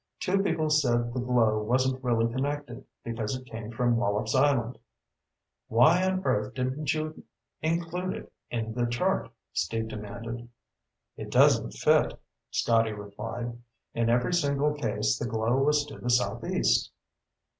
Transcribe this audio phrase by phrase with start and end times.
[0.19, 4.79] Two people said the glow wasn't really connected, because it came from Wallops Island."
[5.67, 7.23] "Why on earth didn't you
[7.61, 10.49] include it in the chart?" Steve demanded.
[11.17, 12.19] "It doesn't fit,"
[12.49, 13.59] Scotty replied.
[13.93, 16.89] "In every single case, the glow was to the southeast."